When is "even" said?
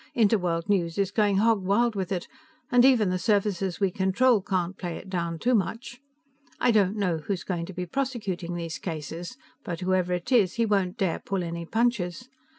2.83-3.11